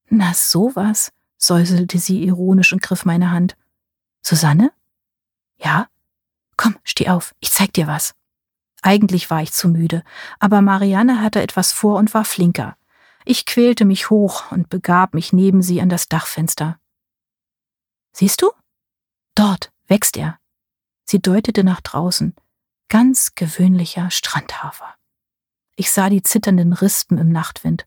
[0.08, 3.56] Na sowas, säuselte sie ironisch und griff meine Hand.
[4.22, 4.72] Susanne?
[5.58, 5.88] Ja?
[6.56, 8.14] Komm, steh auf, ich zeig dir was.
[8.82, 10.02] Eigentlich war ich zu müde,
[10.38, 12.76] aber Marianne hatte etwas vor und war flinker.
[13.24, 16.78] Ich quälte mich hoch und begab mich neben sie an das Dachfenster.
[18.12, 18.52] Siehst du?
[19.34, 20.38] Dort, wächst er.
[21.04, 22.34] Sie deutete nach draußen.
[22.88, 24.94] Ganz gewöhnlicher Strandhafer.
[25.74, 27.86] Ich sah die zitternden Rispen im Nachtwind.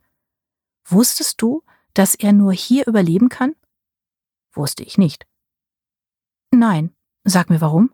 [0.86, 3.56] Wusstest du, dass er nur hier überleben kann?
[4.54, 5.26] Wusste ich nicht.
[6.52, 7.92] Nein, sag mir warum.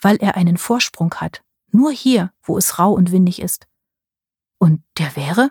[0.00, 3.66] Weil er einen Vorsprung hat, nur hier, wo es rau und windig ist.
[4.58, 5.50] Und der wäre?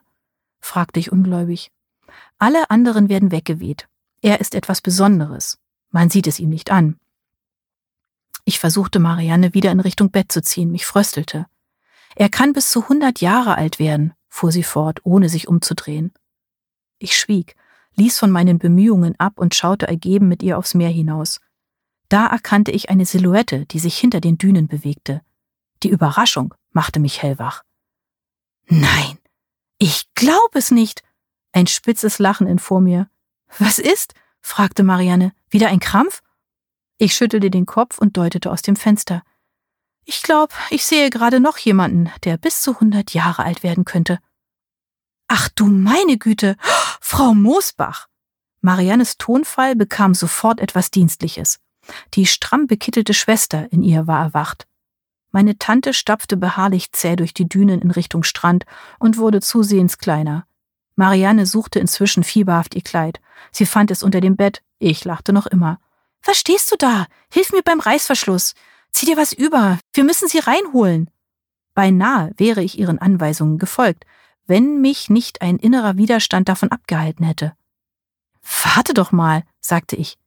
[0.60, 1.72] fragte ich ungläubig.
[2.38, 3.88] Alle anderen werden weggeweht.
[4.22, 5.60] Er ist etwas Besonderes.
[5.92, 7.00] Man sieht es ihm nicht an.
[8.46, 11.46] Ich versuchte Marianne wieder in Richtung Bett zu ziehen, mich fröstelte.
[12.16, 16.12] Er kann bis zu hundert Jahre alt werden, fuhr sie fort, ohne sich umzudrehen.
[17.00, 17.56] Ich schwieg,
[17.96, 21.40] ließ von meinen Bemühungen ab und schaute ergeben mit ihr aufs Meer hinaus.
[22.10, 25.22] Da erkannte ich eine Silhouette, die sich hinter den Dünen bewegte.
[25.84, 27.64] Die Überraschung machte mich hellwach.
[28.68, 29.18] Nein,
[29.78, 31.04] ich glaube es nicht.
[31.52, 33.10] Ein spitzes Lachen vor mir.
[33.58, 34.14] Was ist?
[34.42, 35.34] fragte Marianne.
[35.50, 36.22] Wieder ein Krampf?
[36.98, 39.24] Ich schüttelte den Kopf und deutete aus dem Fenster.
[40.04, 44.20] Ich glaube, ich sehe gerade noch jemanden, der bis zu hundert Jahre alt werden könnte.
[45.32, 46.58] Ach du meine Güte,
[47.00, 48.08] Frau Moosbach!
[48.62, 51.60] Mariannes Tonfall bekam sofort etwas Dienstliches.
[52.16, 54.68] Die stramm bekittelte Schwester in ihr war erwacht.
[55.32, 58.66] Meine Tante stapfte beharrlich zäh durch die Dünen in Richtung Strand
[58.98, 60.48] und wurde zusehends kleiner.
[60.96, 63.22] Marianne suchte inzwischen fieberhaft ihr Kleid.
[63.52, 64.64] Sie fand es unter dem Bett.
[64.80, 65.80] Ich lachte noch immer.
[66.24, 67.06] Was stehst du da?
[67.32, 68.56] Hilf mir beim Reißverschluss.
[68.92, 69.78] Zieh dir was über.
[69.94, 71.12] Wir müssen sie reinholen.
[71.76, 74.06] Beinahe wäre ich ihren Anweisungen gefolgt,
[74.50, 77.56] wenn mich nicht ein innerer Widerstand davon abgehalten hätte.
[78.64, 80.18] Warte doch mal, sagte ich.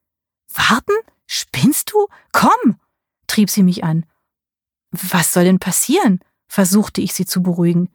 [0.48, 0.94] Warten?
[1.26, 2.06] Spinnst du?
[2.30, 2.78] Komm!
[3.26, 4.06] trieb sie mich an.
[4.92, 6.20] Was soll denn passieren?
[6.46, 7.88] versuchte ich sie zu beruhigen.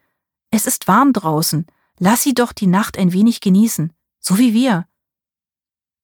[0.50, 1.66] Es ist warm draußen.
[1.98, 4.86] Lass sie doch die Nacht ein wenig genießen, so wie wir.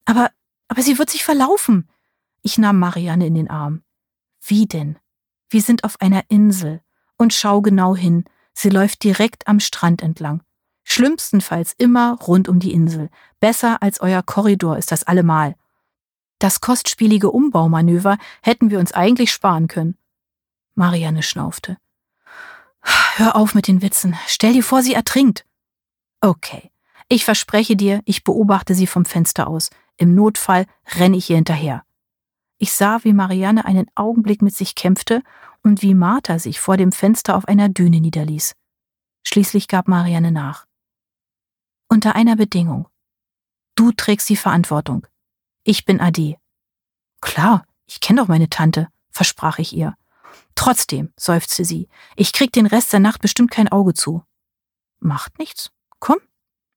[0.06, 0.30] Aber,
[0.68, 1.90] aber sie wird sich verlaufen.
[2.42, 3.82] Ich nahm Marianne in den Arm.
[4.40, 4.98] Wie denn?
[5.50, 6.80] Wir sind auf einer Insel.
[7.16, 8.24] Und schau genau hin.
[8.54, 10.42] Sie läuft direkt am Strand entlang.
[10.84, 13.10] Schlimmstenfalls immer rund um die Insel.
[13.40, 15.56] Besser als euer Korridor ist das allemal.
[16.38, 19.96] Das kostspielige Umbaumanöver hätten wir uns eigentlich sparen können.
[20.74, 21.78] Marianne schnaufte.
[23.16, 24.16] Hör auf mit den Witzen.
[24.26, 25.46] Stell dir vor, sie ertrinkt.
[26.20, 26.70] Okay.
[27.08, 29.70] Ich verspreche dir, ich beobachte sie vom Fenster aus.
[29.96, 31.84] Im Notfall renne ich ihr hinterher.
[32.64, 35.22] Ich sah, wie Marianne einen Augenblick mit sich kämpfte
[35.62, 38.54] und wie Martha sich vor dem Fenster auf einer Düne niederließ.
[39.22, 40.64] Schließlich gab Marianne nach.
[41.88, 42.88] Unter einer Bedingung.
[43.74, 45.06] Du trägst die Verantwortung.
[45.62, 46.36] Ich bin Ade.
[47.20, 49.94] Klar, ich kenne doch meine Tante, versprach ich ihr.
[50.54, 54.24] Trotzdem, seufzte sie, ich krieg den Rest der Nacht bestimmt kein Auge zu.
[55.00, 55.70] Macht nichts.
[55.98, 56.16] Komm.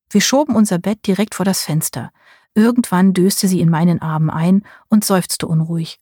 [0.10, 2.12] Wir schoben unser Bett direkt vor das Fenster.
[2.58, 6.00] Irgendwann döste sie in meinen Armen ein und seufzte unruhig.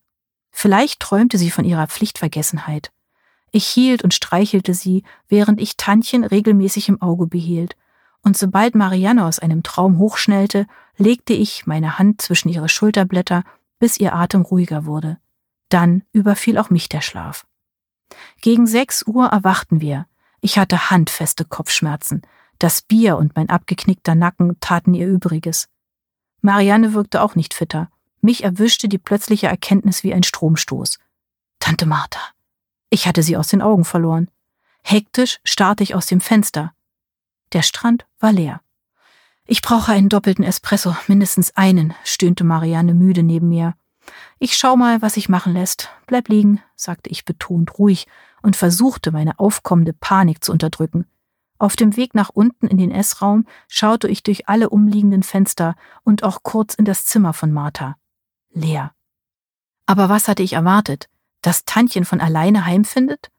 [0.52, 2.94] Vielleicht träumte sie von ihrer Pflichtvergessenheit.
[3.52, 7.76] Ich hielt und streichelte sie, während ich Tantchen regelmäßig im Auge behielt,
[8.22, 10.66] und sobald Marianne aus einem Traum hochschnellte,
[10.96, 13.44] legte ich meine Hand zwischen ihre Schulterblätter,
[13.78, 15.18] bis ihr Atem ruhiger wurde.
[15.68, 17.46] Dann überfiel auch mich der Schlaf.
[18.40, 20.08] Gegen sechs Uhr erwachten wir.
[20.40, 22.22] Ich hatte handfeste Kopfschmerzen.
[22.60, 25.68] Das Bier und mein abgeknickter Nacken taten ihr Übriges.
[26.46, 27.90] Marianne wirkte auch nicht fitter.
[28.22, 31.00] Mich erwischte die plötzliche Erkenntnis wie ein Stromstoß.
[31.60, 32.20] Tante Martha.
[32.92, 34.30] Ich hatte sie aus den Augen verloren.
[34.84, 36.74] Hektisch starrte ich aus dem Fenster.
[37.54, 38.62] Der Strand war leer.
[39.48, 43.74] Ich brauche einen doppelten Espresso, mindestens einen, stöhnte Marianne müde neben mir.
[44.38, 45.90] Ich schau mal, was sich machen lässt.
[46.06, 48.06] Bleib liegen, sagte ich betont ruhig
[48.44, 51.08] und versuchte, meine aufkommende Panik zu unterdrücken.
[51.58, 56.24] Auf dem Weg nach unten in den Essraum schaute ich durch alle umliegenden Fenster und
[56.24, 57.96] auch kurz in das Zimmer von Martha
[58.56, 58.94] leer.
[59.86, 61.10] Aber was hatte ich erwartet?
[61.42, 63.30] Dass Tantchen von alleine heimfindet?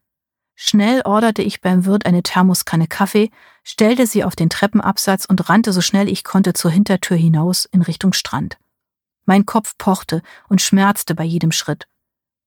[0.55, 3.29] Schnell orderte ich beim Wirt eine Thermoskanne Kaffee,
[3.63, 7.81] stellte sie auf den Treppenabsatz und rannte so schnell ich konnte zur Hintertür hinaus in
[7.81, 8.57] Richtung Strand.
[9.25, 11.87] Mein Kopf pochte und schmerzte bei jedem Schritt.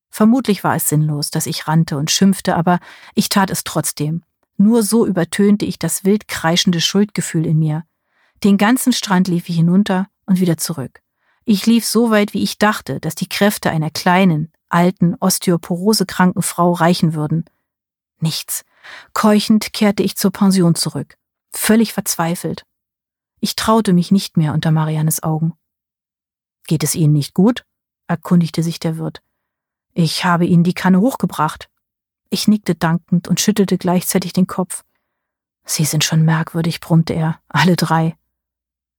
[0.08, 2.80] Vermutlich war es sinnlos, dass ich rannte und schimpfte, aber
[3.14, 4.24] ich tat es trotzdem.
[4.60, 7.86] Nur so übertönte ich das wild kreischende Schuldgefühl in mir.
[8.44, 11.00] Den ganzen Strand lief ich hinunter und wieder zurück.
[11.46, 16.72] Ich lief so weit, wie ich dachte, dass die Kräfte einer kleinen, alten, osteoporosekranken Frau
[16.72, 17.46] reichen würden.
[18.18, 18.66] Nichts.
[19.14, 21.16] Keuchend kehrte ich zur Pension zurück,
[21.54, 22.66] völlig verzweifelt.
[23.40, 25.54] Ich traute mich nicht mehr unter Mariannes Augen.
[26.66, 27.64] Geht es Ihnen nicht gut?
[28.08, 29.22] erkundigte sich der Wirt.
[29.94, 31.69] Ich habe Ihnen die Kanne hochgebracht.
[32.30, 34.84] Ich nickte dankend und schüttelte gleichzeitig den Kopf.
[35.64, 37.40] Sie sind schon merkwürdig, brummte er.
[37.48, 38.16] Alle drei.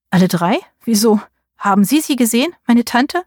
[0.10, 0.60] Alle drei?
[0.84, 1.22] Wieso?
[1.58, 3.24] Haben Sie sie gesehen, meine Tante?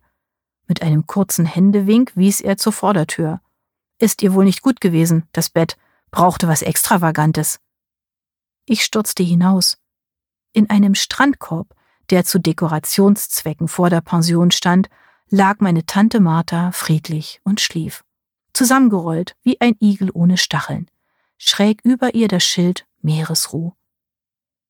[0.66, 3.40] Mit einem kurzen Händewink wies er zur Vordertür.
[3.98, 5.76] Ist ihr wohl nicht gut gewesen, das Bett,
[6.10, 7.60] brauchte was Extravagantes.
[8.66, 9.78] Ich stürzte hinaus.
[10.52, 11.74] In einem Strandkorb,
[12.10, 14.88] der zu Dekorationszwecken vor der Pension stand,
[15.28, 18.03] lag meine Tante Martha friedlich und schlief,
[18.54, 20.90] zusammengerollt wie ein Igel ohne Stacheln,
[21.36, 23.72] schräg über ihr das Schild Meeresruh.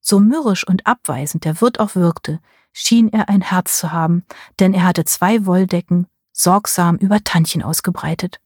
[0.00, 2.40] So mürrisch und abweisend der Wirt auch wirkte,
[2.72, 4.24] schien er ein Herz zu haben,
[4.58, 8.40] denn er hatte zwei Wolldecken sorgsam über Tantchen ausgebreitet.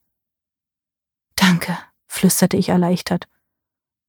[1.35, 3.29] Danke, flüsterte ich erleichtert.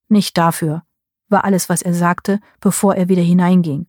[0.09, 0.83] Nicht dafür,
[1.29, 3.87] war alles, was er sagte, bevor er wieder hineinging.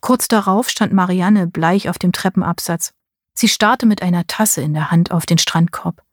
[0.00, 2.92] Kurz darauf stand Marianne bleich auf dem Treppenabsatz.
[3.32, 6.03] Sie starrte mit einer Tasse in der Hand auf den Strandkorb.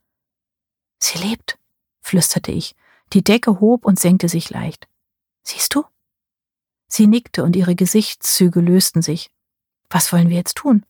[1.01, 1.57] Sie lebt,
[2.01, 2.75] flüsterte ich.
[3.13, 4.87] Die Decke hob und senkte sich leicht.
[5.43, 5.83] Siehst du?
[6.87, 9.31] Sie nickte und ihre Gesichtszüge lösten sich.
[9.89, 10.85] Was wollen wir jetzt tun?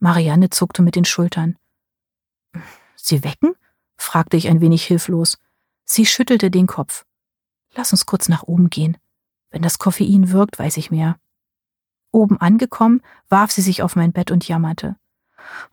[0.00, 1.56] Marianne zuckte mit den Schultern.
[2.96, 3.54] Sie wecken?
[3.96, 5.38] fragte ich ein wenig hilflos.
[5.84, 7.04] Sie schüttelte den Kopf.
[7.74, 8.96] Lass uns kurz nach oben gehen.
[9.50, 11.18] Wenn das Koffein wirkt, weiß ich mehr.
[12.10, 14.96] Oben angekommen, warf sie sich auf mein Bett und jammerte.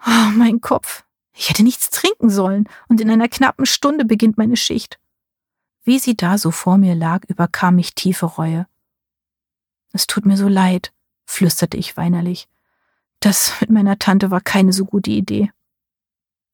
[0.05, 1.03] Oh, mein Kopf.
[1.41, 4.99] Ich hätte nichts trinken sollen, und in einer knappen Stunde beginnt meine Schicht.
[5.83, 8.67] Wie sie da so vor mir lag, überkam mich tiefe Reue.
[9.91, 10.93] Es tut mir so leid,
[11.25, 12.47] flüsterte ich weinerlich.
[13.21, 15.49] Das mit meiner Tante war keine so gute Idee.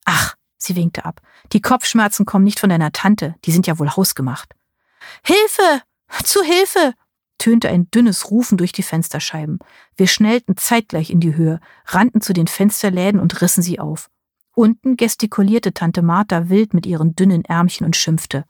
[0.06, 1.20] Ach, sie winkte ab.
[1.52, 4.54] Die Kopfschmerzen kommen nicht von deiner Tante, die sind ja wohl hausgemacht.
[5.22, 5.82] Hilfe!
[6.24, 6.94] Zu Hilfe!
[7.36, 9.58] tönte ein dünnes Rufen durch die Fensterscheiben.
[9.96, 14.08] Wir schnellten zeitgleich in die Höhe, rannten zu den Fensterläden und rissen sie auf.
[14.58, 18.44] Unten gestikulierte Tante Martha wild mit ihren dünnen Ärmchen und schimpfte.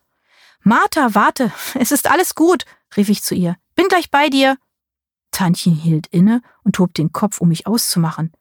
[0.62, 2.64] Martha, warte, es ist alles gut,
[2.96, 3.56] rief ich zu ihr.
[3.74, 4.56] Bin gleich bei dir.
[5.32, 8.32] Tantchen hielt inne und hob den Kopf, um mich auszumachen.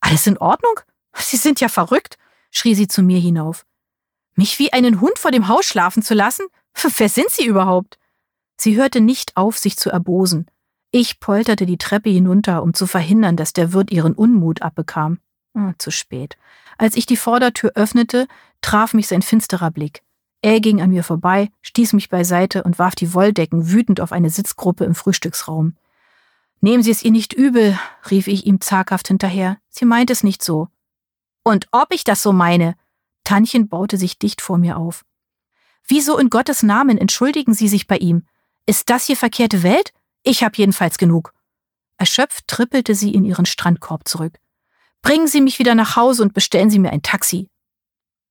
[0.00, 0.74] Alles in Ordnung?
[1.14, 2.18] Sie sind ja verrückt,
[2.50, 3.64] schrie sie zu mir hinauf.
[4.34, 6.44] Mich wie einen Hund vor dem Haus schlafen zu lassen?
[6.98, 7.98] Wer sind Sie überhaupt?
[8.58, 10.50] Sie hörte nicht auf, sich zu erbosen.
[10.90, 15.20] Ich polterte die Treppe hinunter, um zu verhindern, dass der Wirt ihren Unmut abbekam.
[15.56, 16.36] Oh, zu spät.
[16.76, 18.28] Als ich die Vordertür öffnete,
[18.60, 20.02] traf mich sein finsterer Blick.
[20.42, 24.28] Er ging an mir vorbei, stieß mich beiseite und warf die Wolldecken wütend auf eine
[24.28, 25.74] Sitzgruppe im Frühstücksraum.
[26.60, 27.78] Nehmen Sie es ihr nicht übel,
[28.10, 29.56] rief ich ihm zaghaft hinterher.
[29.70, 30.68] Sie meint es nicht so.
[31.42, 32.76] Und ob ich das so meine?
[33.24, 35.04] Tantchen baute sich dicht vor mir auf.
[35.88, 38.26] Wieso in Gottes Namen entschuldigen Sie sich bei ihm?
[38.66, 39.92] Ist das hier verkehrte Welt?
[40.22, 41.32] Ich hab jedenfalls genug.
[41.96, 44.38] Erschöpft trippelte sie in ihren Strandkorb zurück.
[45.06, 47.48] Bringen Sie mich wieder nach Hause und bestellen Sie mir ein Taxi.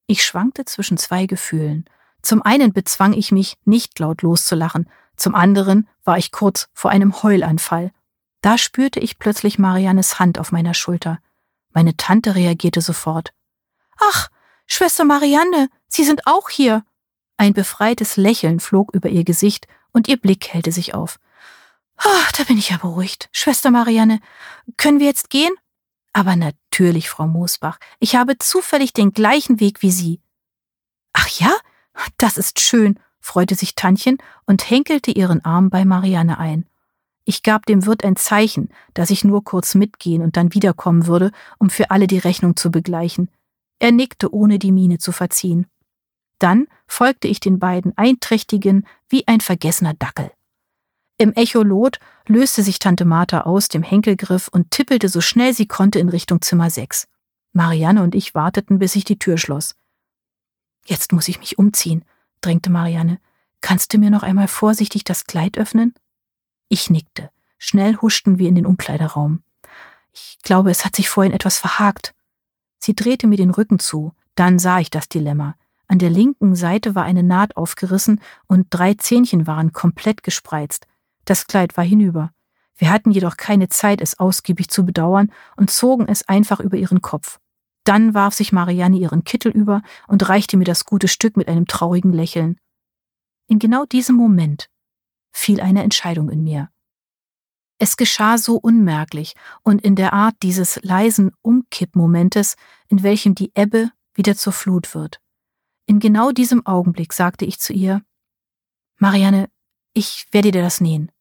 [0.07, 1.85] Ich schwankte zwischen zwei Gefühlen.
[2.21, 7.23] Zum einen bezwang ich mich, nicht laut loszulachen, zum anderen war ich kurz vor einem
[7.23, 7.93] Heulanfall.
[8.41, 11.19] Da spürte ich plötzlich Mariannes Hand auf meiner Schulter.
[11.71, 13.31] Meine Tante reagierte sofort.
[13.97, 14.27] Ach,
[14.67, 16.83] Schwester Marianne, Sie sind auch hier.
[17.37, 21.19] Ein befreites Lächeln flog über ihr Gesicht und ihr Blick hellte sich auf.
[21.95, 23.29] Ach, da bin ich ja beruhigt.
[23.31, 24.19] Schwester Marianne,
[24.75, 25.53] können wir jetzt gehen?
[26.15, 30.21] Aber natürlich, Frau Moosbach, ich habe zufällig den gleichen Weg wie Sie.
[31.11, 31.51] Ach ja?
[32.15, 36.69] Das ist schön, freute sich Tantchen und henkelte ihren Arm bei Marianne ein.
[37.25, 41.31] Ich gab dem Wirt ein Zeichen, dass ich nur kurz mitgehen und dann wiederkommen würde,
[41.59, 43.29] um für alle die Rechnung zu begleichen.
[43.79, 45.67] Er nickte, ohne die Miene zu verziehen.
[46.39, 50.31] Dann folgte ich den beiden Einträchtigen wie ein vergessener Dackel.
[51.17, 55.99] Im Echolot löste sich Tante Martha aus dem Henkelgriff und tippelte so schnell sie konnte
[55.99, 57.07] in Richtung Zimmer 6.
[57.53, 59.75] Marianne und ich warteten, bis sich die Tür schloss.
[60.85, 62.03] Jetzt muss ich mich umziehen,
[62.41, 63.19] drängte Marianne.
[63.61, 65.93] Kannst du mir noch einmal vorsichtig das Kleid öffnen?
[66.67, 67.31] Ich nickte.
[67.57, 69.41] Schnell huschten wir in den Umkleideraum.
[70.11, 72.13] Ich glaube, es hat sich vorhin etwas verhakt.
[72.77, 74.13] Sie drehte mir den Rücken zu.
[74.35, 75.55] Dann sah ich das Dilemma.
[75.87, 80.87] An der linken Seite war eine Naht aufgerissen und drei Zähnchen waren komplett gespreizt.
[81.25, 82.31] Das Kleid war hinüber.
[82.77, 87.01] Wir hatten jedoch keine Zeit, es ausgiebig zu bedauern und zogen es einfach über ihren
[87.01, 87.39] Kopf.
[87.85, 91.67] Dann warf sich Marianne ihren Kittel über und reichte mir das gute Stück mit einem
[91.67, 92.57] traurigen Lächeln.
[93.47, 94.69] In genau diesem Moment
[95.31, 96.69] fiel eine Entscheidung in mir.
[97.77, 102.55] Es geschah so unmerklich und in der Art dieses leisen Umkippmomentes,
[102.87, 105.19] in welchem die Ebbe wieder zur Flut wird.
[105.85, 108.01] In genau diesem Augenblick sagte ich zu ihr,
[108.97, 109.49] Marianne,
[109.93, 111.11] ich werde dir das nähen.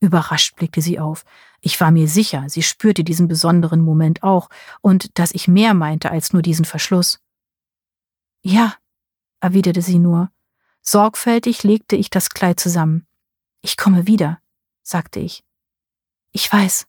[0.00, 1.24] Überrascht blickte sie auf.
[1.60, 6.10] Ich war mir sicher, sie spürte diesen besonderen Moment auch und dass ich mehr meinte
[6.10, 7.20] als nur diesen Verschluss.
[8.42, 8.74] Ja,
[9.40, 10.30] erwiderte sie nur.
[10.82, 13.06] Sorgfältig legte ich das Kleid zusammen.
[13.62, 14.40] Ich komme wieder,
[14.82, 15.42] sagte ich.
[16.32, 16.86] Ich weiß.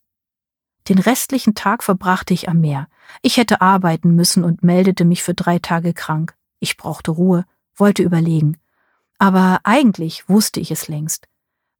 [0.89, 2.89] Den restlichen Tag verbrachte ich am Meer.
[3.21, 6.35] Ich hätte arbeiten müssen und meldete mich für drei Tage krank.
[6.59, 8.57] Ich brauchte Ruhe, wollte überlegen.
[9.17, 11.27] Aber eigentlich wusste ich es längst.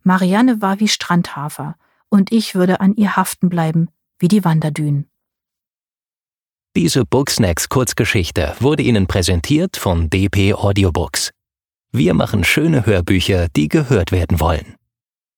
[0.05, 1.75] Marianne war wie Strandhafer,
[2.09, 3.89] und ich würde an ihr haften bleiben,
[4.19, 5.09] wie die Wanderdünen.
[6.75, 11.31] Diese Booksnacks Kurzgeschichte wurde Ihnen präsentiert von DP Audiobooks.
[11.91, 14.75] Wir machen schöne Hörbücher, die gehört werden wollen.